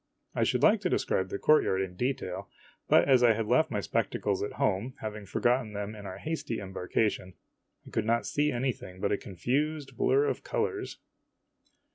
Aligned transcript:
I 0.33 0.43
should 0.43 0.63
like 0.63 0.81
to 0.81 0.89
describe 0.89 1.29
the 1.29 1.37
courtyard 1.37 1.79
in 1.79 1.95
detail, 1.95 2.49
but 2.87 3.07
as 3.07 3.21
I 3.21 3.33
had 3.33 3.45
left 3.45 3.69
my 3.69 3.81
spectacles 3.81 4.41
at 4.41 4.53
home, 4.53 4.95
having 5.01 5.27
forgotten 5.27 5.73
them 5.73 5.93
in 5.93 6.07
our 6.07 6.17
hasty 6.17 6.59
embarkation, 6.59 7.35
I 7.85 7.91
could 7.91 8.05
not 8.05 8.25
see 8.25 8.51
anything 8.51 8.99
but 8.99 9.11
a 9.11 9.17
confused 9.17 9.95
blur 9.95 10.25
of 10.25 10.43
colors. 10.43 10.97